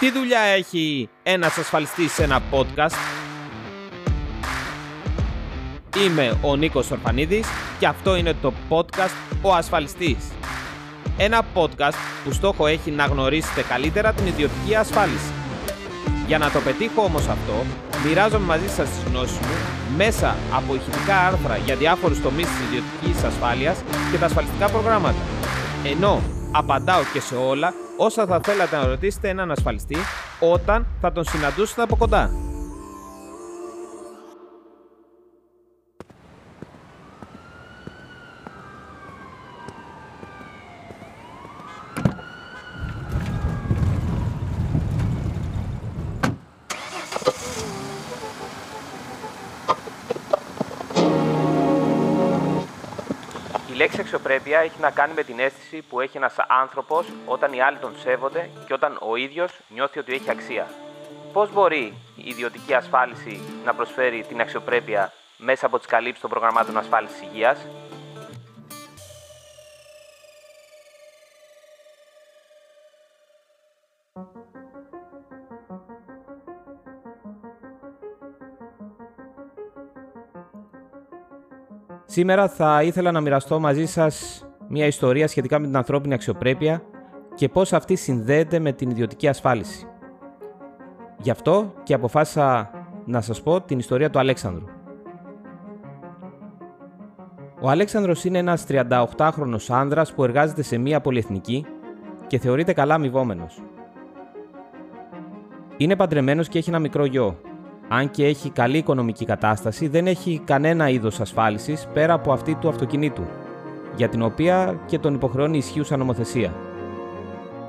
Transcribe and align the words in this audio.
Τι 0.00 0.10
δουλειά 0.10 0.40
έχει 0.40 1.08
ένας 1.22 1.58
ασφαλιστής 1.58 2.12
σε 2.12 2.22
ένα 2.22 2.42
podcast? 2.50 2.96
Είμαι 6.04 6.38
ο 6.42 6.56
Νίκος 6.56 6.90
Ορφανίδης 6.90 7.46
και 7.78 7.86
αυτό 7.86 8.16
είναι 8.16 8.34
το 8.42 8.52
podcast 8.68 9.14
«Ο 9.42 9.54
Ασφαλιστής». 9.54 10.16
Ένα 11.16 11.42
podcast 11.54 11.94
που 12.24 12.32
στόχο 12.32 12.66
έχει 12.66 12.90
να 12.90 13.04
γνωρίσετε 13.04 13.62
καλύτερα 13.62 14.12
την 14.12 14.26
ιδιωτική 14.26 14.74
ασφάλιση. 14.74 15.32
Για 16.26 16.38
να 16.38 16.50
το 16.50 16.60
πετύχω 16.60 17.02
όμως 17.02 17.28
αυτό, 17.28 17.64
μοιράζομαι 18.06 18.44
μαζί 18.44 18.68
σας 18.68 18.88
τις 18.88 19.02
γνώσεις 19.10 19.38
μου 19.38 19.54
μέσα 19.96 20.36
από 20.52 20.74
ηχητικά 20.74 21.26
άρθρα 21.26 21.56
για 21.56 21.76
διάφορους 21.76 22.20
τομείς 22.20 22.46
της 22.46 22.60
ιδιωτικής 22.60 23.24
ασφάλειας 23.24 23.78
και 24.10 24.18
τα 24.18 24.26
ασφαλιστικά 24.26 24.68
προγράμματα. 24.70 25.22
Ενώ 25.84 26.22
απαντάω 26.52 27.02
και 27.12 27.20
σε 27.20 27.34
όλα 27.34 27.74
όσα 28.02 28.26
θα 28.26 28.40
θέλατε 28.42 28.76
να 28.76 28.86
ρωτήσετε 28.86 29.28
έναν 29.28 29.50
ασφαλιστή 29.50 29.96
όταν 30.40 30.86
θα 31.00 31.12
τον 31.12 31.24
συναντούσετε 31.24 31.82
από 31.82 31.96
κοντά. 31.96 32.49
Λέξη 53.80 54.00
αξιοπρέπεια 54.00 54.58
έχει 54.58 54.80
να 54.80 54.90
κάνει 54.90 55.12
με 55.14 55.22
την 55.22 55.38
αίσθηση 55.38 55.82
που 55.88 56.00
έχει 56.00 56.16
ένας 56.16 56.34
άνθρωπος 56.48 57.06
όταν 57.26 57.52
οι 57.52 57.60
άλλοι 57.60 57.76
τον 57.76 57.92
σέβονται 58.02 58.50
και 58.66 58.72
όταν 58.72 58.98
ο 59.00 59.16
ίδιος 59.16 59.60
νιώθει 59.68 59.98
ότι 59.98 60.12
έχει 60.12 60.30
αξία. 60.30 60.66
Πώς 61.32 61.52
μπορεί 61.52 61.94
η 62.16 62.28
ιδιωτική 62.28 62.74
ασφάλιση 62.74 63.40
να 63.64 63.74
προσφέρει 63.74 64.24
την 64.28 64.40
αξιοπρέπεια 64.40 65.12
μέσα 65.36 65.66
από 65.66 65.78
τις 65.78 65.86
καλύψεις 65.86 66.20
των 66.20 66.30
προγραμμάτων 66.30 66.76
ασφάλισης 66.76 67.20
υγείας; 67.22 67.58
Σήμερα 82.12 82.48
θα 82.48 82.82
ήθελα 82.82 83.10
να 83.10 83.20
μοιραστώ 83.20 83.60
μαζί 83.60 83.86
σας 83.86 84.44
μια 84.68 84.86
ιστορία 84.86 85.28
σχετικά 85.28 85.58
με 85.58 85.66
την 85.66 85.76
ανθρώπινη 85.76 86.14
αξιοπρέπεια 86.14 86.82
και 87.34 87.48
πώς 87.48 87.72
αυτή 87.72 87.96
συνδέεται 87.96 88.58
με 88.58 88.72
την 88.72 88.90
ιδιωτική 88.90 89.28
ασφάλιση. 89.28 89.86
Γι' 91.18 91.30
αυτό 91.30 91.74
και 91.82 91.94
αποφάσισα 91.94 92.70
να 93.04 93.20
σας 93.20 93.42
πω 93.42 93.60
την 93.60 93.78
ιστορία 93.78 94.10
του 94.10 94.18
Αλέξανδρου. 94.18 94.64
Ο 97.60 97.68
Αλέξανδρος 97.68 98.24
είναι 98.24 98.38
ένας 98.38 98.66
38χρονος 98.68 99.66
άνδρας 99.68 100.12
που 100.12 100.24
εργάζεται 100.24 100.62
σε 100.62 100.78
μια 100.78 101.00
πολυεθνική 101.00 101.66
και 102.26 102.38
θεωρείται 102.38 102.72
καλά 102.72 102.94
αμοιβόμενος. 102.94 103.62
Είναι 105.76 105.96
παντρεμένος 105.96 106.48
και 106.48 106.58
έχει 106.58 106.68
ένα 106.68 106.78
μικρό 106.78 107.04
γιο, 107.04 107.36
αν 107.92 108.10
και 108.10 108.26
έχει 108.26 108.50
καλή 108.50 108.76
οικονομική 108.76 109.24
κατάσταση, 109.24 109.88
δεν 109.88 110.06
έχει 110.06 110.40
κανένα 110.44 110.88
είδος 110.88 111.20
ασφάλισης 111.20 111.88
πέρα 111.92 112.12
από 112.12 112.32
αυτή 112.32 112.54
του 112.54 112.68
αυτοκινήτου, 112.68 113.22
για 113.96 114.08
την 114.08 114.22
οποία 114.22 114.80
και 114.86 114.98
τον 114.98 115.14
υποχρεώνει 115.14 115.56
ισχύουσα 115.56 115.96
νομοθεσία. 115.96 116.52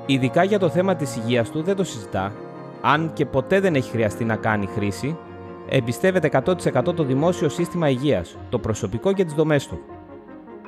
Ειδικά 0.06 0.44
για 0.44 0.58
το 0.58 0.68
θέμα 0.68 0.94
της 0.96 1.16
υγείας 1.16 1.50
του 1.50 1.62
δεν 1.62 1.76
το 1.76 1.84
συζητά, 1.84 2.32
αν 2.80 3.10
και 3.12 3.26
ποτέ 3.26 3.60
δεν 3.60 3.74
έχει 3.74 3.90
χρειαστεί 3.90 4.24
να 4.24 4.36
κάνει 4.36 4.66
χρήση, 4.66 5.16
εμπιστεύεται 5.68 6.42
100% 6.44 6.94
το 6.94 7.02
δημόσιο 7.04 7.48
σύστημα 7.48 7.88
υγείας, 7.88 8.36
το 8.48 8.58
προσωπικό 8.58 9.12
και 9.12 9.24
τις 9.24 9.34
δομές 9.34 9.66
του. 9.66 9.80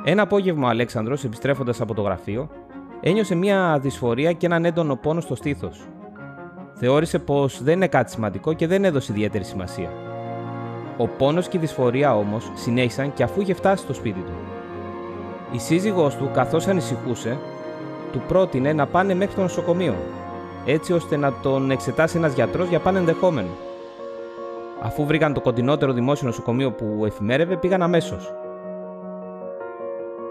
Ένα 0.05 0.23
απόγευμα 0.23 0.67
ο 0.67 0.71
Αλέξανδρος, 0.71 1.25
επιστρέφοντας 1.25 1.81
από 1.81 1.95
το 1.95 2.03
γραφείο, 2.03 2.49
ένιωσε 3.01 3.35
μια 3.35 3.79
δυσφορία 3.83 4.33
και 4.33 4.47
έναν 4.47 4.65
έντονο 4.65 4.97
πόνο 4.97 5.21
στο 5.21 5.35
στήθος, 5.35 5.87
θεώρησε 6.75 7.19
πως 7.19 7.63
δεν 7.63 7.75
είναι 7.75 7.89
κάτι 7.89 8.11
σημαντικό 8.11 8.53
και 8.53 8.67
δεν 8.67 8.85
έδωσε 8.85 9.13
ιδιαίτερη 9.13 9.45
σημασία. 9.45 9.89
Ο 10.97 11.07
πόνος 11.07 11.49
και 11.49 11.57
η 11.57 11.61
δυσφορία 11.61 12.17
όμως 12.17 12.51
συνέχισαν 12.55 13.13
και 13.15 13.23
αφού 13.23 13.41
είχε 13.41 13.55
φτάσει 13.55 13.83
στο 13.83 13.95
σπίτι 13.95 14.21
του. 14.21 14.33
Η 15.53 15.59
σύζυγός 15.59 16.17
του, 16.17 16.31
καθώς 16.35 16.67
ανησυχούσε, 16.67 17.39
του 18.13 18.23
πρότεινε 18.29 18.73
να 18.73 18.87
πάνε 18.87 19.15
μέχρι 19.15 19.35
το 19.35 19.41
νοσοκομείο, 19.41 19.95
έτσι 20.67 20.93
ώστε 20.93 21.17
να 21.17 21.33
τον 21.43 21.71
εξετάσει 21.71 22.17
ένας 22.17 22.35
γιατρός 22.35 22.69
για 22.69 22.79
πάνε 22.79 22.99
ενδεχόμενο. 22.99 23.49
Αφού 24.83 25.07
βρήκαν 25.07 25.33
το 25.33 25.41
κοντινότερο 25.41 25.93
δημόσιο 25.93 26.27
νοσοκομείο 26.27 26.71
που 26.73 27.03
εφημέρευε, 27.07 27.57
πήγαν 27.57 27.83
αμέσως. 27.83 28.33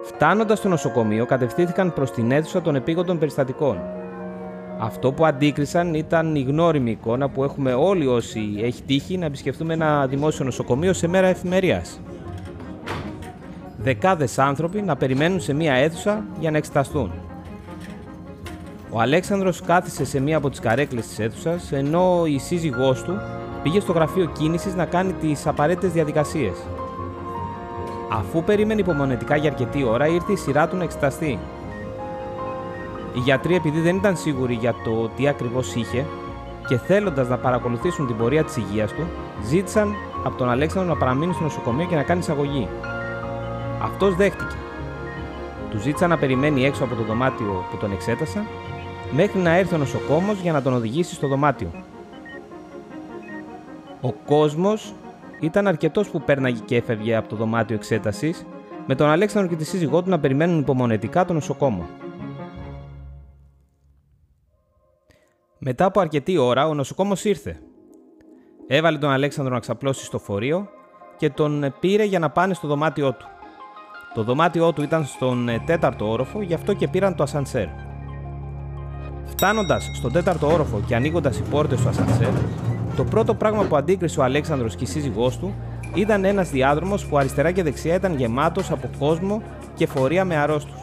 Φτάνοντας 0.04 0.58
στο 0.58 0.70
νοσοκομείο, 0.70 1.26
κατευθύνθηκαν 1.26 1.94
προς 1.94 2.12
την 2.12 2.32
αίθουσα 2.32 2.62
των 2.62 2.76
επίγοντων 2.76 3.18
περιστατικών, 3.18 3.80
αυτό 4.80 5.12
που 5.12 5.26
αντίκρισαν 5.26 5.94
ήταν 5.94 6.36
η 6.36 6.42
γνώριμη 6.42 6.92
εικόνα 6.92 7.30
που 7.30 7.44
έχουμε 7.44 7.74
όλοι 7.74 8.08
όσοι 8.08 8.40
έχει 8.62 8.84
τύχει 8.84 9.18
να 9.18 9.26
επισκεφτούμε 9.26 9.74
ένα 9.74 10.08
δημόσιο 10.08 10.46
νοσοκομείο 10.46 10.94
σε 10.94 11.08
μέρα 11.08 11.28
εφημερίας. 11.28 12.00
Δεκάδες 13.78 14.40
άνθρωποι 14.40 14.82
να 14.82 14.96
περιμένουν 14.96 15.40
σε 15.40 15.54
μία 15.54 15.74
αίθουσα 15.74 16.26
για 16.40 16.52
να 16.52 16.58
εξεταστούν. 16.58 17.12
Ο 18.90 19.00
Αλέξανδρος 19.00 19.62
κάθισε 19.62 20.06
σε 20.06 20.20
μία 20.20 20.38
από 20.38 20.50
τις 20.50 20.60
καρέκλες 20.60 21.08
της 21.08 21.20
αίθουσας, 21.20 21.72
ενώ 21.72 22.24
η 22.26 22.38
σύζυγός 22.40 23.04
του 23.04 23.20
πήγε 23.64 23.80
στο 23.80 23.92
γραφείο 23.92 24.26
κίνησης 24.26 24.76
να 24.76 24.86
κάνει 24.86 25.14
τις 25.14 25.48
απαραίτητες 25.48 25.92
διαδικασίες. 25.92 26.58
Αφού 28.12 28.44
περίμενε 28.44 28.80
υπομονετικά 28.80 29.36
για 29.36 29.50
αρκετή 29.50 29.84
ώρα, 29.84 30.08
ήρθε 30.08 30.32
η 30.32 30.36
σειρά 30.36 30.68
του 30.68 30.76
να 30.76 30.84
εξεταστεί 30.84 31.40
οι 33.14 33.20
γιατροί, 33.20 33.56
επειδή 33.56 33.80
δεν 33.80 33.96
ήταν 33.96 34.18
σίγουροι 34.18 34.54
για 34.54 34.76
το 34.84 35.10
τι 35.16 35.28
ακριβώς 35.28 35.76
είχε 35.76 36.06
και 36.68 36.78
θέλοντας 36.78 37.28
να 37.28 37.38
παρακολουθήσουν 37.38 38.08
την 38.08 38.18
πορεία 38.18 38.44
της 38.44 38.58
υγείας 38.58 38.92
του, 38.92 39.08
ζήτησαν 39.46 39.96
από 40.24 40.38
τον 40.38 40.50
Αλέξανδρο 40.50 40.94
να 40.94 41.00
παραμείνει 41.00 41.34
στο 41.34 41.44
νοσοκομείο 41.44 41.86
και 41.86 41.96
να 41.96 42.04
κάνει 42.04 42.20
εισαγωγή. 42.20 42.68
Αυτός 43.82 44.16
δέχτηκε. 44.16 44.56
Του 45.70 45.80
ζήτησαν 45.80 46.10
να 46.10 46.18
περιμένει 46.18 46.66
έξω 46.66 46.84
από 46.84 46.96
το 46.96 47.04
δωμάτιο 47.04 47.66
που 47.72 47.78
τον 47.78 47.92
εξέτασαν 47.92 48.46
μέχρι 49.12 49.40
να 49.40 49.56
έρθει 49.56 49.76
ο 49.76 49.78
νοσοκόμος 49.78 50.40
για 50.40 50.52
να 50.52 50.62
τον 50.62 50.74
οδηγήσει 50.74 51.14
στο 51.14 51.28
δωμάτιο. 51.28 51.72
Ο 54.02 54.12
κόσμος 54.12 54.94
ήταν 55.40 55.68
αρκετός 55.68 56.10
που 56.10 56.22
πέρναγε 56.22 56.60
και 56.66 56.76
έφευγε 56.76 57.16
από 57.16 57.30
το 57.30 57.36
δωμάτιο 57.36 57.76
εξέτασης, 57.76 58.46
με 58.88 58.96
τον 58.96 59.10
Αλέξανδρο 59.10 59.50
και 59.50 59.56
τη 59.58 59.66
σύζυγό 59.66 60.02
του 60.02 60.10
να 60.10 60.20
περιμένουν 60.20 60.60
υπομονετικά 60.60 61.26
τον 61.26 61.36
νοσοκόμο. 61.36 61.88
Μετά 65.66 65.86
από 65.86 66.00
αρκετή 66.00 66.38
ώρα, 66.38 66.68
ο 66.68 66.74
νοσοκόμος 66.74 67.26
ήρθε. 67.26 67.60
Έβαλε 68.68 68.98
τον 68.98 69.10
Αλέξανδρο 69.10 69.54
να 69.54 69.60
ξαπλώσει 69.60 70.06
στο 70.06 70.20
φορείο 70.20 70.70
και 71.18 71.30
τον 71.30 71.76
πήρε 71.80 72.04
για 72.04 72.20
να 72.20 72.30
πάνε 72.30 72.54
στο 72.54 72.68
δωμάτιό 72.68 73.14
του. 73.14 73.26
Το 74.14 74.24
δωμάτιό 74.24 74.74
του 74.74 74.82
ήταν 74.82 75.06
στον 75.06 75.50
ε, 75.50 75.64
τέταρτο 75.66 76.10
όροφο, 76.12 76.42
γι' 76.42 76.54
αυτό 76.54 76.74
και 76.74 76.88
πήραν 76.88 77.16
το 77.16 77.24
ασανσέρ. 77.24 77.68
Φτάνοντας 79.26 79.92
στον 79.96 80.12
τέταρτο 80.12 80.48
όροφο 80.48 80.82
και 80.88 80.96
ανοίγοντας 80.96 81.38
οι 81.40 81.44
πόρτες 81.50 81.82
του 81.82 81.90
ασανσέρ, 81.90 82.32
το 82.96 83.04
πρώτο 83.04 83.34
πράγμα 83.34 83.64
που 83.64 83.76
αντίκρισε 83.76 84.20
ο 84.20 84.24
Αλέξανδρος 84.24 84.76
και 84.76 84.84
η 84.84 84.88
σύζυγός 84.88 85.38
του 85.38 85.54
ήταν 85.94 86.26
ένας 86.26 86.50
διάδρομος 86.50 87.06
που 87.06 87.18
αριστερά 87.18 87.52
και 87.52 87.64
δεξιά 87.64 87.96
ήταν 87.96 88.18
γεμάτος 88.18 88.72
από 88.72 88.90
κόσμο 89.00 89.42
και 89.76 89.88
φορεία 89.88 90.26
με 90.26 90.36
αρρώστους. 90.36 90.80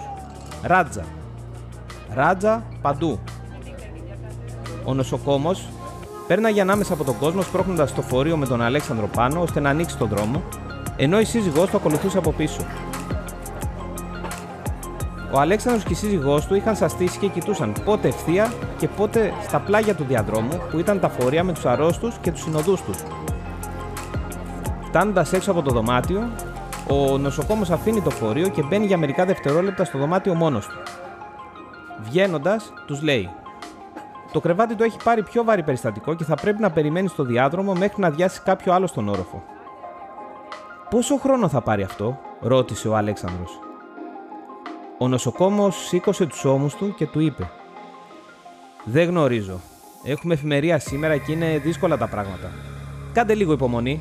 Ράτζα. 0.63 1.05
Ράτζα 2.15 2.65
παντού. 2.83 3.19
Ο 4.85 4.95
νοσοκόμος 4.95 5.69
πέρναγε 6.27 6.61
ανάμεσα 6.61 6.93
από 6.93 7.05
τον 7.05 7.19
κόσμο 7.19 7.43
σπρώχνοντας 7.43 7.95
το 7.95 8.03
φορείο 8.03 8.37
με 8.37 8.47
τον 8.47 8.63
Αλέξανδρο 8.63 9.07
πάνω 9.07 9.41
ώστε 9.41 9.61
να 9.61 9.71
ανοίξει 9.71 9.97
τον 9.97 10.09
δρόμο, 10.09 10.43
ενώ 10.97 11.21
η 11.21 11.25
σύζυγός 11.25 11.71
του 11.71 11.77
ακολουθούσε 11.77 12.19
από 12.19 12.33
πίσω. 12.33 12.61
Ο 15.33 15.41
Αλέξανδρος 15.41 15.85
και 15.85 15.93
η 15.93 15.97
σύζυγός 15.97 16.47
του 16.47 16.55
είχαν 16.55 16.77
σαστήσει 16.77 17.19
και 17.19 17.27
κοιτούσαν 17.27 17.73
πότε 17.85 18.09
ευθεία 18.09 18.53
και 18.79 18.89
πότε 18.89 19.33
στα 19.43 19.59
πλάγια 19.59 19.95
του 19.95 20.05
διαδρόμου 20.05 20.61
που 20.71 20.79
ήταν 20.79 21.01
τα 21.01 21.09
φορεία 21.09 21.45
με 21.45 21.53
τους 21.53 21.65
αρρώστους 21.65 22.15
και 22.21 22.33
τους 22.33 22.43
συνοδούς 22.43 22.83
τους. 22.83 22.97
Φτάνοντας 24.87 25.33
έξω 25.33 25.51
από 25.51 25.63
το 25.63 25.71
δωμάτιο, 25.71 26.29
ο 26.89 27.19
νοσοκόμος 27.19 27.71
αφήνει 27.71 28.01
το 28.01 28.11
φορείο 28.11 28.49
και 28.49 28.63
μπαίνει 28.63 28.87
για 28.87 28.99
μερικά 28.99 29.25
δευτερόλεπτα 29.25 29.85
στο 29.85 29.99
δωμάτιο 29.99 30.35
μόνος 30.35 30.67
του. 30.67 30.79
Βγαίνοντας, 32.03 32.73
τους 32.87 33.03
λέει: 33.03 33.31
το 34.33 34.41
κρεβάτι 34.41 34.75
του 34.75 34.83
έχει 34.83 34.97
πάρει 35.05 35.23
πιο 35.23 35.45
βαρύ 35.45 35.63
περιστατικό 35.63 36.15
και 36.15 36.25
θα 36.25 36.35
πρέπει 36.35 36.61
να 36.61 36.71
περιμένει 36.71 37.09
στο 37.09 37.25
διάδρομο 37.25 37.73
μέχρι 37.73 38.01
να 38.01 38.11
διάσει 38.11 38.41
κάποιο 38.41 38.73
άλλο 38.73 38.87
στον 38.87 39.09
όροφο. 39.09 39.43
Πόσο 40.91 41.17
χρόνο 41.17 41.49
θα 41.49 41.61
πάρει 41.61 41.83
αυτό, 41.83 42.19
ρώτησε 42.41 42.89
ο 42.89 42.97
Αλέξανδρος. 42.97 43.59
Ο 44.99 45.09
νοσοκόμος 45.09 45.87
σήκωσε 45.87 46.27
τους 46.27 46.45
ώμους 46.45 46.75
του 46.75 46.95
και 46.95 47.07
του 47.07 47.21
είπε 47.21 47.51
«Δεν 48.85 49.09
γνωρίζω. 49.09 49.61
Έχουμε 50.05 50.35
εφημερία 50.35 50.79
σήμερα 50.79 51.17
και 51.17 51.33
είναι 51.33 51.59
δύσκολα 51.59 51.97
τα 51.97 52.09
πράγματα. 52.09 52.51
Κάντε 53.13 53.35
λίγο 53.35 53.53
υπομονή. 53.53 54.01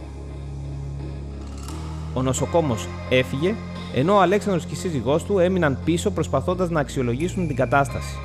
Ο 2.13 2.21
νοσοκόμος 2.21 2.87
έφυγε, 3.09 3.55
ενώ 3.93 4.15
ο 4.15 4.19
Αλέξανδρος 4.21 4.65
και 4.65 4.73
η 4.73 4.77
σύζυγός 4.77 5.23
του 5.23 5.39
έμειναν 5.39 5.77
πίσω 5.85 6.11
προσπαθώντας 6.11 6.69
να 6.69 6.79
αξιολογήσουν 6.79 7.47
την 7.47 7.55
κατάσταση. 7.55 8.15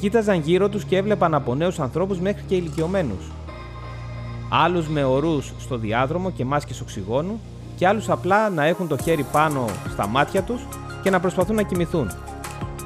Κοίταζαν 0.00 0.40
γύρω 0.40 0.68
τους 0.68 0.84
και 0.84 0.96
έβλεπαν 0.96 1.34
από 1.34 1.54
νέους 1.54 1.78
ανθρώπους 1.78 2.18
μέχρι 2.18 2.42
και 2.46 2.54
ηλικιωμένους. 2.54 3.30
Άλλους 4.48 4.88
με 4.88 5.04
ορούς 5.04 5.52
στο 5.58 5.76
διάδρομο 5.76 6.30
και 6.30 6.44
μάσκες 6.44 6.80
οξυγόνου 6.80 7.40
και 7.76 7.86
άλλους 7.86 8.08
απλά 8.08 8.50
να 8.50 8.64
έχουν 8.64 8.88
το 8.88 8.96
χέρι 8.96 9.26
πάνω 9.32 9.64
στα 9.92 10.06
μάτια 10.06 10.42
τους 10.42 10.60
και 11.02 11.10
να 11.10 11.20
προσπαθούν 11.20 11.56
να 11.56 11.62
κοιμηθούν. 11.62 12.10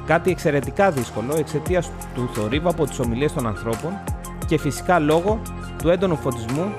Κάτι 0.05 0.31
εξαιρετικά 0.31 0.91
δύσκολο 0.91 1.35
εξαιτίας 1.37 1.91
του 2.15 2.29
θορύβου 2.33 2.69
από 2.69 2.85
τις 2.85 2.99
ομιλίες 2.99 3.33
των 3.33 3.47
ανθρώπων 3.47 3.99
και 4.47 4.57
φυσικά 4.57 4.99
λόγω 4.99 5.41
του 5.81 5.89
έντονου 5.89 6.15
φωτισμού 6.15 6.73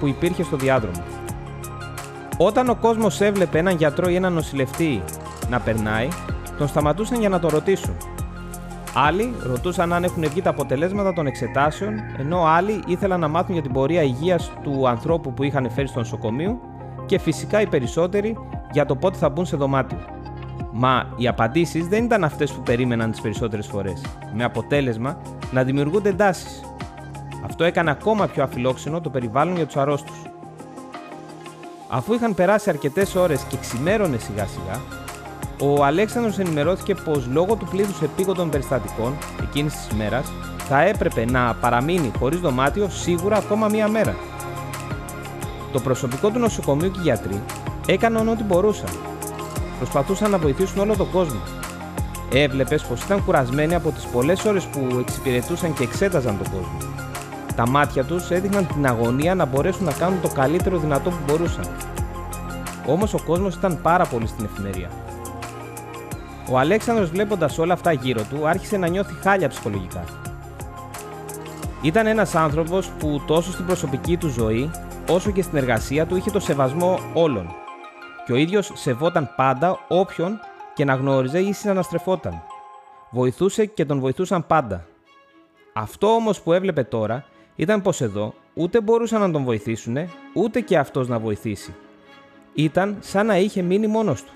που 0.00 0.06
υπήρχε 0.06 0.42
στο 0.42 0.56
διάδρομο. 0.56 1.02
Όταν 2.36 2.68
ο 2.68 2.74
κόσμος 2.74 3.20
έβλεπε 3.20 3.58
έναν 3.58 3.76
γιατρό 3.76 4.08
ή 4.08 4.14
έναν 4.14 4.32
νοσηλευτή 4.32 5.02
να 5.50 5.60
περνάει, 5.60 6.08
τον 6.58 6.68
σταματούσαν 6.68 7.20
για 7.20 7.28
να 7.28 7.38
το 7.38 7.48
ρωτήσουν. 7.48 7.96
Άλλοι 8.96 9.34
ρωτούσαν 9.42 9.92
αν 9.92 10.04
έχουν 10.04 10.28
βγει 10.28 10.42
τα 10.42 10.50
αποτελέσματα 10.50 11.12
των 11.12 11.26
εξετάσεων, 11.26 11.94
ενώ 12.18 12.44
άλλοι 12.44 12.82
ήθελαν 12.86 13.20
να 13.20 13.28
μάθουν 13.28 13.52
για 13.52 13.62
την 13.62 13.72
πορεία 13.72 14.02
υγείας 14.02 14.52
του 14.62 14.88
ανθρώπου 14.88 15.32
που 15.32 15.42
είχαν 15.42 15.70
φέρει 15.70 15.88
στο 15.88 15.98
νοσοκομείο 15.98 16.60
και 17.06 17.18
φυσικά 17.18 17.60
οι 17.60 17.66
περισσότεροι 17.66 18.38
για 18.72 18.86
το 18.86 18.96
πότε 18.96 19.18
θα 19.18 19.28
μπουν 19.28 19.46
σε 19.46 19.56
δωμάτιο. 19.56 19.98
Μα 20.72 21.12
οι 21.16 21.28
απαντήσεις 21.28 21.86
δεν 21.86 22.04
ήταν 22.04 22.24
αυτές 22.24 22.52
που 22.52 22.62
περίμεναν 22.62 23.10
τις 23.10 23.20
περισσότερες 23.20 23.66
φορές, 23.66 24.04
με 24.34 24.44
αποτέλεσμα 24.44 25.20
να 25.52 25.62
δημιουργούνται 25.62 26.08
εντάσεις. 26.08 26.62
Αυτό 27.44 27.64
έκανε 27.64 27.90
ακόμα 27.90 28.26
πιο 28.26 28.42
αφιλόξενο 28.42 29.00
το 29.00 29.10
περιβάλλον 29.10 29.56
για 29.56 29.66
τους 29.66 29.76
αρρώστους. 29.76 30.16
Αφού 31.88 32.12
είχαν 32.12 32.34
περάσει 32.34 32.70
αρκετές 32.70 33.14
ώρες 33.14 33.42
και 33.42 33.56
ξημέρωνε 33.56 34.16
σιγά 34.18 34.46
σιγά, 34.46 34.80
ο 35.58 35.84
Αλέξανδρος 35.84 36.38
ενημερώθηκε 36.38 36.94
πως 36.94 37.26
λόγω 37.32 37.54
του 37.54 37.66
πλήθους 37.70 38.02
επίγοντων 38.02 38.50
περιστατικών 38.50 39.14
εκείνης 39.42 39.72
της 39.74 39.88
ημέρα 39.92 40.22
θα 40.58 40.82
έπρεπε 40.82 41.24
να 41.24 41.54
παραμείνει 41.60 42.12
χωρίς 42.18 42.40
δωμάτιο 42.40 42.88
σίγουρα 42.88 43.36
ακόμα 43.36 43.68
μία 43.68 43.88
μέρα. 43.88 44.14
Το 45.72 45.80
προσωπικό 45.80 46.30
του 46.30 46.38
νοσοκομείου 46.38 46.90
και 46.90 46.98
οι 46.98 47.02
γιατροί 47.02 47.42
έκαναν 47.86 48.28
ό,τι 48.28 48.42
μπορούσαν 48.42 48.88
προσπαθούσαν 49.78 50.30
να 50.30 50.38
βοηθήσουν 50.38 50.80
όλο 50.80 50.96
τον 50.96 51.10
κόσμο. 51.10 51.40
Έβλεπες 52.32 52.82
πως 52.82 53.02
ήταν 53.02 53.24
κουρασμένοι 53.24 53.74
από 53.74 53.90
τις 53.90 54.04
πολλές 54.04 54.44
ώρες 54.44 54.64
που 54.64 54.98
εξυπηρετούσαν 54.98 55.74
και 55.74 55.82
εξέταζαν 55.82 56.38
τον 56.42 56.52
κόσμο. 56.52 56.78
Τα 57.56 57.68
μάτια 57.68 58.04
τους 58.04 58.30
έδειχναν 58.30 58.66
την 58.66 58.86
αγωνία 58.86 59.34
να 59.34 59.44
μπορέσουν 59.44 59.84
να 59.84 59.92
κάνουν 59.92 60.20
το 60.20 60.28
καλύτερο 60.28 60.78
δυνατό 60.78 61.10
που 61.10 61.18
μπορούσαν. 61.26 61.64
Όμως 62.86 63.14
ο 63.14 63.18
κόσμος 63.26 63.54
ήταν 63.54 63.78
πάρα 63.82 64.04
πολύ 64.04 64.26
στην 64.26 64.44
εφημερία. 64.44 64.88
Ο 66.50 66.58
Αλέξανδρος 66.58 67.10
βλέποντας 67.10 67.58
όλα 67.58 67.72
αυτά 67.72 67.92
γύρω 67.92 68.22
του 68.22 68.46
άρχισε 68.46 68.76
να 68.76 68.86
νιώθει 68.86 69.14
χάλια 69.14 69.48
ψυχολογικά. 69.48 70.04
Ήταν 71.82 72.06
ένας 72.06 72.34
άνθρωπος 72.34 72.88
που 72.98 73.22
τόσο 73.26 73.52
στην 73.52 73.66
προσωπική 73.66 74.16
του 74.16 74.28
ζωή 74.28 74.70
όσο 75.10 75.30
και 75.30 75.42
στην 75.42 75.58
εργασία 75.58 76.06
του 76.06 76.16
είχε 76.16 76.30
το 76.30 76.40
σεβασμό 76.40 76.98
όλων 77.14 77.54
και 78.26 78.32
ο 78.32 78.36
ίδιος 78.36 78.70
σεβόταν 78.74 79.30
πάντα 79.36 79.78
όποιον 79.88 80.40
και 80.74 80.84
να 80.84 80.94
γνώριζε 80.94 81.38
ή 81.38 81.52
συναναστρεφόταν. 81.52 82.42
Βοηθούσε 83.10 83.66
και 83.66 83.84
τον 83.84 84.00
βοηθούσαν 84.00 84.46
πάντα. 84.46 84.86
Αυτό 85.72 86.06
όμως 86.06 86.40
που 86.40 86.52
έβλεπε 86.52 86.82
τώρα 86.82 87.24
ήταν 87.56 87.82
πως 87.82 88.00
εδώ 88.00 88.34
ούτε 88.54 88.80
μπορούσαν 88.80 89.20
να 89.20 89.30
τον 89.30 89.44
βοηθήσουν, 89.44 89.96
ούτε 90.34 90.60
και 90.60 90.78
αυτός 90.78 91.08
να 91.08 91.18
βοηθήσει. 91.18 91.74
Ήταν 92.54 92.96
σαν 93.00 93.26
να 93.26 93.38
είχε 93.38 93.62
μείνει 93.62 93.86
μόνος 93.86 94.22
του. 94.22 94.32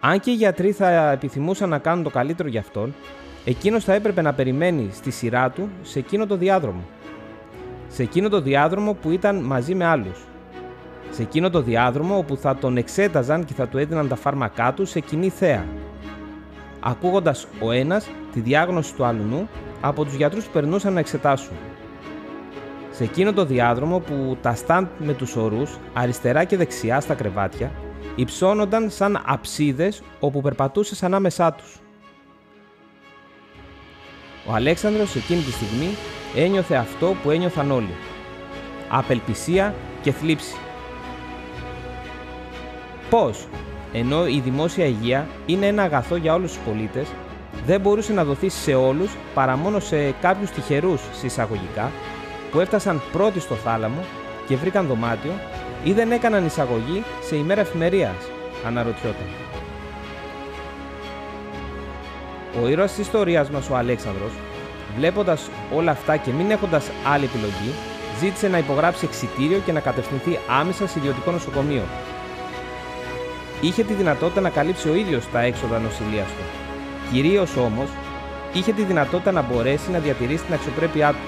Αν 0.00 0.20
και 0.20 0.30
οι 0.30 0.34
γιατροί 0.34 0.72
θα 0.72 1.10
επιθυμούσαν 1.10 1.68
να 1.68 1.78
κάνουν 1.78 2.04
το 2.04 2.10
καλύτερο 2.10 2.48
για 2.48 2.60
αυτόν, 2.60 2.94
εκείνος 3.44 3.84
θα 3.84 3.92
έπρεπε 3.92 4.22
να 4.22 4.32
περιμένει 4.32 4.88
στη 4.92 5.10
σειρά 5.10 5.50
του 5.50 5.68
σε 5.82 5.98
εκείνο 5.98 6.26
το 6.26 6.36
διάδρομο. 6.36 6.84
Σε 7.88 8.02
εκείνο 8.02 8.28
το 8.28 8.40
διάδρομο 8.40 8.94
που 8.94 9.10
ήταν 9.10 9.36
μαζί 9.36 9.74
με 9.74 9.84
άλλους 9.84 10.24
σε 11.10 11.22
εκείνο 11.22 11.50
το 11.50 11.62
διάδρομο 11.62 12.16
όπου 12.16 12.36
θα 12.36 12.56
τον 12.56 12.76
εξέταζαν 12.76 13.44
και 13.44 13.54
θα 13.54 13.68
του 13.68 13.78
έδιναν 13.78 14.08
τα 14.08 14.16
φάρμακά 14.16 14.72
του 14.72 14.86
σε 14.86 15.00
κοινή 15.00 15.28
θέα. 15.28 15.64
Ακούγοντας 16.80 17.46
ο 17.60 17.70
ένας 17.70 18.10
τη 18.32 18.40
διάγνωση 18.40 18.94
του 18.94 19.04
άλλου 19.04 19.48
από 19.80 20.04
τους 20.04 20.14
γιατρούς 20.14 20.44
που 20.44 20.50
περνούσαν 20.52 20.92
να 20.92 21.00
εξετάσουν. 21.00 21.56
Σε 22.90 23.04
εκείνο 23.04 23.32
το 23.32 23.44
διάδρομο 23.44 23.98
που 23.98 24.36
τα 24.42 24.54
στάντ 24.54 24.86
με 24.98 25.12
τους 25.12 25.36
ορούς 25.36 25.78
αριστερά 25.92 26.44
και 26.44 26.56
δεξιά 26.56 27.00
στα 27.00 27.14
κρεβάτια 27.14 27.70
υψώνονταν 28.14 28.90
σαν 28.90 29.22
αψίδες 29.26 30.02
όπου 30.20 30.40
περπατούσε 30.40 31.06
ανάμεσά 31.06 31.52
τους. 31.52 31.76
Ο 34.46 34.52
Αλέξανδρος 34.52 35.14
εκείνη 35.14 35.40
τη 35.40 35.52
στιγμή 35.52 35.96
ένιωθε 36.34 36.74
αυτό 36.74 37.16
που 37.22 37.30
ένιωθαν 37.30 37.70
όλοι. 37.70 37.94
Απελπισία 38.88 39.74
και 40.02 40.12
θλίψη. 40.12 40.54
Πώς, 43.10 43.46
ενώ 43.92 44.26
η 44.26 44.40
δημόσια 44.40 44.84
υγεία 44.84 45.28
είναι 45.46 45.66
ένα 45.66 45.82
αγαθό 45.82 46.16
για 46.16 46.34
όλους 46.34 46.52
τους 46.52 46.62
πολίτες, 46.64 47.08
δεν 47.66 47.80
μπορούσε 47.80 48.12
να 48.12 48.24
δοθεί 48.24 48.48
σε 48.48 48.74
όλους 48.74 49.10
παρά 49.34 49.56
μόνο 49.56 49.80
σε 49.80 50.10
κάποιους 50.10 50.50
τυχερούς 50.50 51.00
συσσαγωγικά 51.12 51.90
που 52.50 52.60
έφτασαν 52.60 53.00
πρώτοι 53.12 53.40
στο 53.40 53.54
θάλαμο 53.54 54.04
και 54.46 54.56
βρήκαν 54.56 54.86
δωμάτιο 54.86 55.32
ή 55.84 55.92
δεν 55.92 56.12
έκαναν 56.12 56.46
εισαγωγή 56.46 57.04
σε 57.22 57.36
ημέρα 57.36 57.60
εφημερία, 57.60 58.14
αναρωτιόταν. 58.66 59.26
Ο 62.62 62.68
ήρωας 62.68 62.90
της 62.90 63.00
ιστορίας 63.06 63.50
μας 63.50 63.70
ο 63.70 63.76
Αλέξανδρος, 63.76 64.32
βλέποντας 64.96 65.50
όλα 65.74 65.90
αυτά 65.90 66.16
και 66.16 66.30
μην 66.30 66.50
έχοντας 66.50 66.90
άλλη 67.12 67.24
επιλογή, 67.24 67.72
ζήτησε 68.20 68.48
να 68.48 68.58
υπογράψει 68.58 69.04
εξιτήριο 69.04 69.58
και 69.64 69.72
να 69.72 69.80
κατευθυνθεί 69.80 70.38
άμεσα 70.60 70.86
σε 70.86 70.98
ιδιωτικό 70.98 71.30
νοσοκομείο, 71.30 71.82
είχε 73.60 73.82
τη 73.84 73.92
δυνατότητα 73.92 74.40
να 74.40 74.50
καλύψει 74.50 74.88
ο 74.88 74.94
ίδιος 74.94 75.30
τα 75.30 75.40
έξοδα 75.40 75.78
νοσηλεία 75.78 76.22
του. 76.22 76.44
Κυρίως 77.12 77.56
όμως, 77.56 77.88
είχε 78.52 78.72
τη 78.72 78.82
δυνατότητα 78.82 79.32
να 79.32 79.42
μπορέσει 79.42 79.90
να 79.90 79.98
διατηρήσει 79.98 80.44
την 80.44 80.54
αξιοπρέπειά 80.54 81.10
του. 81.10 81.18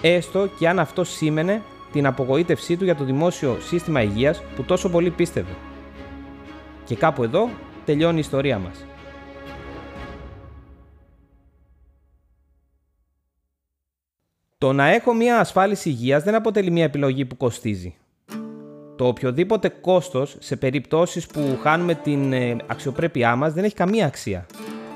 Έστω 0.00 0.48
και 0.58 0.68
αν 0.68 0.78
αυτό 0.78 1.04
σήμαινε 1.04 1.62
την 1.92 2.06
απογοήτευσή 2.06 2.76
του 2.76 2.84
για 2.84 2.94
το 2.94 3.04
δημόσιο 3.04 3.56
σύστημα 3.60 4.02
υγείας 4.02 4.42
που 4.56 4.62
τόσο 4.62 4.90
πολύ 4.90 5.10
πίστευε. 5.10 5.52
Και 6.84 6.96
κάπου 6.96 7.22
εδώ 7.22 7.48
τελειώνει 7.84 8.16
η 8.16 8.20
ιστορία 8.20 8.58
μας. 8.58 8.86
Το 14.58 14.72
να 14.72 14.86
έχω 14.86 15.14
μια 15.14 15.38
ασφάλιση 15.38 15.88
υγείας 15.88 16.22
δεν 16.22 16.34
αποτελεί 16.34 16.70
μια 16.70 16.84
επιλογή 16.84 17.24
που 17.24 17.36
κοστίζει 17.36 17.96
το 18.98 19.06
οποιοδήποτε 19.06 19.68
κόστος 19.68 20.36
σε 20.38 20.56
περιπτώσεις 20.56 21.26
που 21.26 21.58
χάνουμε 21.62 21.94
την 21.94 22.32
ε, 22.32 22.56
αξιοπρέπειά 22.66 23.36
μας 23.36 23.52
δεν 23.52 23.64
έχει 23.64 23.74
καμία 23.74 24.06
αξία. 24.06 24.46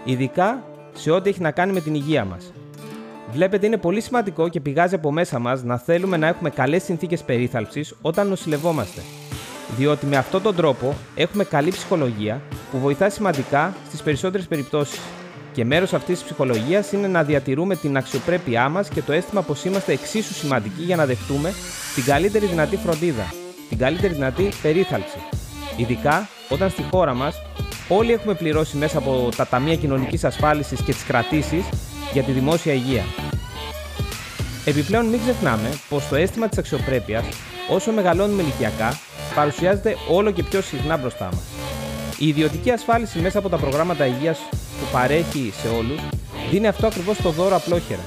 Ειδικά 0.05 0.65
σε 0.93 1.11
ό,τι 1.11 1.29
έχει 1.29 1.41
να 1.41 1.51
κάνει 1.51 1.73
με 1.73 1.81
την 1.81 1.95
υγεία 1.95 2.25
μας. 2.25 2.53
Βλέπετε 3.33 3.67
είναι 3.67 3.77
πολύ 3.77 4.01
σημαντικό 4.01 4.49
και 4.49 4.61
πηγάζει 4.61 4.95
από 4.95 5.13
μέσα 5.13 5.39
μας 5.39 5.63
να 5.63 5.79
θέλουμε 5.79 6.17
να 6.17 6.27
έχουμε 6.27 6.51
καλές 6.51 6.83
συνθήκες 6.83 7.23
περίθαλψης 7.23 7.95
όταν 8.03 8.29
νοσηλευόμαστε. 8.29 9.01
Διότι 9.77 10.07
με 10.07 10.17
αυτόν 10.17 10.43
τον 10.43 10.57
τρόπο 10.57 10.95
έχουμε 11.15 11.45
καλή 11.45 11.71
ψυχολογία 11.71 12.41
που 12.71 12.79
βοηθά 12.79 13.11
σημαντικά 13.11 13.75
στις 13.87 14.03
περισσότερες 14.03 14.47
περιπτώσεις. 14.47 15.01
Και 15.53 15.65
μέρος 15.65 15.93
αυτής 15.93 16.15
της 16.15 16.25
ψυχολογίας 16.25 16.93
είναι 16.93 17.09
να 17.09 17.23
διατηρούμε 17.23 17.77
την 17.77 17.97
αξιοπρέπειά 17.97 18.69
μας 18.69 18.89
και 18.89 19.03
το 19.03 19.13
αίσθημα 19.13 19.43
πως 19.43 19.65
είμαστε 19.65 19.93
εξίσου 19.93 20.35
σημαντικοί 20.35 20.83
για 20.83 20.97
να 20.97 21.07
δεχτούμε 21.07 21.53
την 21.95 22.05
καλύτερη 22.05 22.47
δυνατή 22.47 22.77
φροντίδα 22.77 23.25
την 23.73 23.81
καλύτερη 23.81 24.15
δυνατή 24.15 24.49
περίθαλψη. 24.63 25.19
Ειδικά 25.77 26.29
όταν 26.49 26.71
στη 26.71 26.83
χώρα 26.91 27.15
μας 27.15 27.43
όλοι 27.89 28.13
έχουμε 28.13 28.35
πληρώσει 28.35 28.77
μέσα 28.77 28.99
από 28.99 29.29
τα 29.37 29.47
ταμεία 29.47 29.77
κοινωνικής 29.77 30.25
ασφάλισης 30.25 30.83
και 30.83 30.93
τις 30.93 31.05
κρατήσεις 31.05 31.69
για 32.13 32.23
τη 32.23 32.33
δημόσια 32.33 32.73
υγεία. 32.73 33.05
Επιπλέον, 34.65 35.07
μην 35.07 35.21
ξεχνάμε 35.21 35.69
πως 35.89 36.09
το 36.09 36.17
αίσθημα 36.17 36.49
της 36.49 36.59
αξιοπρέπειας, 36.59 37.25
όσο 37.71 37.93
μεγαλώνουμε 37.93 38.43
ηλικιακά, 38.43 38.99
παρουσιάζεται 39.35 39.97
όλο 40.09 40.31
και 40.31 40.43
πιο 40.43 40.61
συχνά 40.61 40.97
μπροστά 40.97 41.25
μας. 41.25 41.43
Η 42.19 42.29
ιδιωτική 42.29 42.71
ασφάλιση 42.71 43.19
μέσα 43.19 43.39
από 43.39 43.49
τα 43.49 43.57
προγράμματα 43.57 44.07
υγείας 44.07 44.39
που 44.51 44.87
παρέχει 44.93 45.53
σε 45.63 45.69
όλους 45.69 46.01
δίνει 46.51 46.69
αυτό 46.69 46.87
ακριβώς 46.87 47.17
το 47.17 47.31
δώρο 47.31 47.57
απλόχερα. 47.57 48.03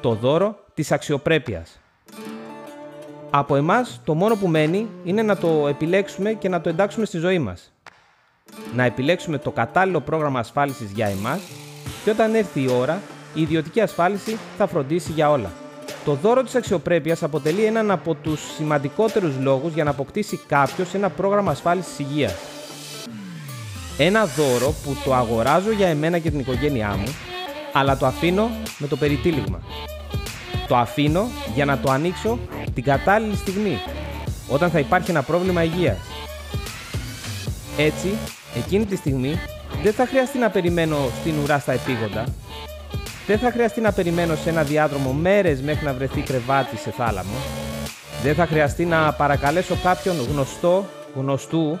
Το 0.00 0.14
δώρο 0.14 0.58
της 0.74 0.92
αξιοπρέπειας. 0.92 1.80
Από 3.30 3.56
εμάς 3.56 4.00
το 4.04 4.14
μόνο 4.14 4.36
που 4.36 4.48
μένει 4.48 4.88
είναι 5.04 5.22
να 5.22 5.36
το 5.36 5.68
επιλέξουμε 5.68 6.32
και 6.32 6.48
να 6.48 6.60
το 6.60 6.68
εντάξουμε 6.68 7.04
στη 7.04 7.18
ζωή 7.18 7.38
μας. 7.38 7.72
Να 8.74 8.84
επιλέξουμε 8.84 9.38
το 9.38 9.50
κατάλληλο 9.50 10.00
πρόγραμμα 10.00 10.38
ασφάλισης 10.38 10.90
για 10.90 11.06
εμάς 11.06 11.40
και 12.04 12.10
όταν 12.10 12.34
έρθει 12.34 12.62
η 12.62 12.70
ώρα, 12.70 13.00
η 13.34 13.40
ιδιωτική 13.40 13.80
ασφάλιση 13.80 14.38
θα 14.58 14.66
φροντίσει 14.66 15.12
για 15.12 15.30
όλα. 15.30 15.50
Το 16.04 16.14
δώρο 16.14 16.42
της 16.42 16.54
αξιοπρέπειας 16.54 17.22
αποτελεί 17.22 17.64
έναν 17.64 17.90
από 17.90 18.14
τους 18.14 18.40
σημαντικότερους 18.56 19.32
λόγους 19.40 19.72
για 19.72 19.84
να 19.84 19.90
αποκτήσει 19.90 20.40
κάποιος 20.46 20.94
ένα 20.94 21.10
πρόγραμμα 21.10 21.50
ασφάλισης 21.50 21.98
υγείας. 21.98 22.34
Ένα 23.98 24.26
δώρο 24.26 24.74
που 24.84 24.96
το 25.04 25.14
αγοράζω 25.14 25.70
για 25.70 25.88
εμένα 25.88 26.18
και 26.18 26.30
την 26.30 26.40
οικογένειά 26.40 26.96
μου, 26.96 27.14
αλλά 27.72 27.96
το 27.96 28.06
αφήνω 28.06 28.50
με 28.78 28.86
το 28.86 28.96
περιτύλιγμα. 28.96 29.60
Το 30.68 30.76
αφήνω 30.76 31.28
για 31.54 31.64
να 31.64 31.78
το 31.78 31.90
ανοίξω 31.90 32.38
την 32.74 32.84
κατάλληλη 32.84 33.36
στιγμή, 33.36 33.78
όταν 34.48 34.70
θα 34.70 34.78
υπάρχει 34.78 35.10
ένα 35.10 35.22
πρόβλημα 35.22 35.62
υγείας. 35.62 35.98
Έτσι, 37.76 38.08
εκείνη 38.56 38.84
τη 38.84 38.96
στιγμή 38.96 39.40
δεν 39.82 39.92
θα 39.92 40.06
χρειαστεί 40.06 40.38
να 40.38 40.50
περιμένω 40.50 40.96
στην 41.20 41.34
ουρά 41.42 41.58
στα 41.58 41.72
επίγοντα, 41.72 42.24
δεν 43.28 43.38
θα 43.38 43.50
χρειαστεί 43.50 43.80
να 43.80 43.92
περιμένω 43.92 44.34
σε 44.34 44.50
ένα 44.50 44.62
διάδρομο 44.62 45.12
μέρες 45.12 45.60
μέχρι 45.60 45.84
να 45.84 45.92
βρεθεί 45.92 46.20
κρεβάτι 46.20 46.76
σε 46.76 46.90
θάλαμο, 46.90 47.36
δεν 48.22 48.34
θα 48.34 48.46
χρειαστεί 48.46 48.84
να 48.84 49.12
παρακαλέσω 49.12 49.76
κάποιον 49.82 50.16
γνωστό, 50.30 50.84
γνωστού, 51.16 51.78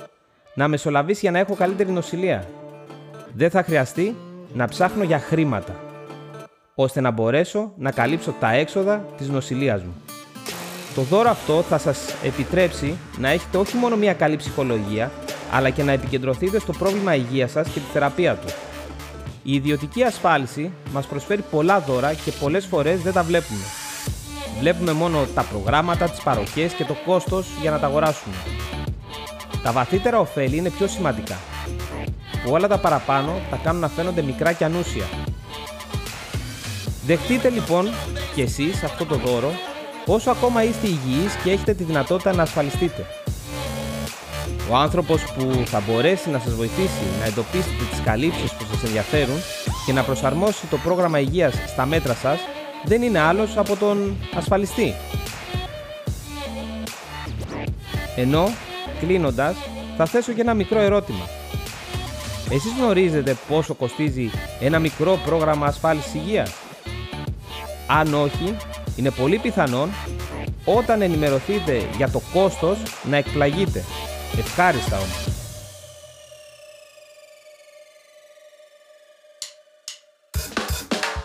να 0.54 0.68
μεσολαβήσει 0.68 1.20
για 1.20 1.30
να 1.30 1.38
έχω 1.38 1.54
καλύτερη 1.54 1.90
νοσηλεία. 1.90 2.44
Δεν 3.34 3.50
θα 3.50 3.62
χρειαστεί 3.62 4.16
να 4.54 4.68
ψάχνω 4.68 5.02
για 5.02 5.18
χρήματα, 5.18 5.76
ώστε 6.74 7.00
να 7.00 7.10
μπορέσω 7.10 7.72
να 7.76 7.90
καλύψω 7.90 8.34
τα 8.40 8.52
έξοδα 8.52 9.04
της 9.16 9.28
νοσηλείας 9.28 9.82
μου. 9.82 9.94
Το 10.94 11.02
δώρο 11.02 11.30
αυτό 11.30 11.62
θα 11.62 11.78
σας 11.78 12.14
επιτρέψει 12.24 12.96
να 13.18 13.28
έχετε 13.28 13.56
όχι 13.56 13.76
μόνο 13.76 13.96
μια 13.96 14.12
καλή 14.14 14.36
ψυχολογία, 14.36 15.10
αλλά 15.52 15.70
και 15.70 15.82
να 15.82 15.92
επικεντρωθείτε 15.92 16.58
στο 16.58 16.72
πρόβλημα 16.72 17.14
υγείας 17.14 17.50
σας 17.50 17.68
και 17.68 17.80
τη 17.80 17.86
θεραπεία 17.92 18.34
του. 18.34 18.67
Η 19.42 19.54
ιδιωτική 19.54 20.02
ασφάλιση 20.02 20.72
μας 20.92 21.06
προσφέρει 21.06 21.44
πολλά 21.50 21.80
δώρα 21.80 22.14
και 22.14 22.32
πολλές 22.40 22.66
φορές 22.66 23.00
δεν 23.00 23.12
τα 23.12 23.22
βλέπουμε. 23.22 23.64
Βλέπουμε 24.60 24.92
μόνο 24.92 25.26
τα 25.34 25.42
προγράμματα, 25.42 26.08
τις 26.08 26.20
παροχές 26.20 26.72
και 26.72 26.84
το 26.84 26.96
κόστος 27.06 27.46
για 27.60 27.70
να 27.70 27.78
τα 27.78 27.86
αγοράσουμε. 27.86 28.34
Τα 29.62 29.72
βαθύτερα 29.72 30.18
ωφέλη 30.18 30.56
είναι 30.56 30.70
πιο 30.70 30.86
σημαντικά. 30.86 31.36
Που 32.44 32.50
όλα 32.50 32.68
τα 32.68 32.78
παραπάνω 32.78 33.40
τα 33.50 33.56
κάνουν 33.56 33.80
να 33.80 33.88
φαίνονται 33.88 34.22
μικρά 34.22 34.52
και 34.52 34.64
ανούσια. 34.64 35.04
Δεχτείτε 37.06 37.48
λοιπόν 37.48 37.88
και 38.34 38.42
εσείς 38.42 38.82
αυτό 38.82 39.04
το 39.04 39.14
δώρο 39.14 39.50
όσο 40.06 40.30
ακόμα 40.30 40.62
είστε 40.64 40.86
υγιείς 40.86 41.34
και 41.44 41.50
έχετε 41.50 41.74
τη 41.74 41.84
δυνατότητα 41.84 42.34
να 42.34 42.42
ασφαλιστείτε. 42.42 43.06
Ο 44.70 44.76
άνθρωπος 44.76 45.22
που 45.22 45.62
θα 45.64 45.82
μπορέσει 45.86 46.30
να 46.30 46.38
σας 46.38 46.54
βοηθήσει 46.54 47.04
να 47.20 47.24
εντοπίσετε 47.24 47.84
τις 47.90 48.00
καλύψεις 48.04 48.52
που 48.52 48.64
σας 48.72 48.82
ενδιαφέρουν 48.82 49.36
και 49.86 49.92
να 49.92 50.02
προσαρμόσει 50.02 50.66
το 50.66 50.76
πρόγραμμα 50.76 51.18
υγείας 51.18 51.54
στα 51.66 51.86
μέτρα 51.86 52.14
σας 52.14 52.38
δεν 52.84 53.02
είναι 53.02 53.18
άλλος 53.18 53.56
από 53.56 53.76
τον 53.76 54.16
ασφαλιστή. 54.34 54.94
Ενώ, 58.16 58.48
κλείνοντας, 59.00 59.56
θα 59.96 60.06
θέσω 60.06 60.32
και 60.32 60.40
ένα 60.40 60.54
μικρό 60.54 60.80
ερώτημα. 60.80 61.28
Εσείς 62.50 62.72
γνωρίζετε 62.78 63.36
πόσο 63.48 63.74
κοστίζει 63.74 64.30
ένα 64.60 64.78
μικρό 64.78 65.18
πρόγραμμα 65.24 65.66
ασφάλισης 65.66 66.14
υγείας; 66.14 66.50
Αν 67.86 68.14
όχι, 68.14 68.56
είναι 68.96 69.10
πολύ 69.10 69.38
πιθανόν 69.38 69.90
όταν 70.64 71.02
ενημερωθείτε 71.02 71.82
για 71.96 72.10
το 72.10 72.22
κόστος 72.32 72.78
να 73.10 73.16
εκπλαγείτε. 73.16 73.84
Ευχάριστα 74.36 74.96
όμως. 74.96 75.26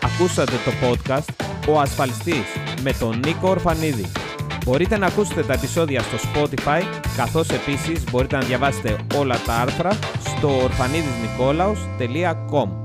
Ακούσατε 0.02 0.52
το 0.64 0.70
podcast 0.82 1.28
«Ο 1.68 1.80
Ασφαλιστής» 1.80 2.44
με 2.82 2.92
τον 2.92 3.18
Νίκο 3.18 3.48
Ορφανίδη. 3.48 4.12
Μπορείτε 4.64 4.98
να 4.98 5.06
ακούσετε 5.06 5.42
τα 5.42 5.52
επεισόδια 5.52 6.00
στο 6.00 6.16
Spotify, 6.28 6.82
καθώς 7.16 7.48
επίσης 7.48 8.04
μπορείτε 8.10 8.36
να 8.36 8.44
διαβάσετε 8.44 8.96
όλα 9.16 9.38
τα 9.46 9.54
άρθρα 9.54 9.92
στο 10.36 10.68
orfanidisnikolaos.com. 10.68 12.83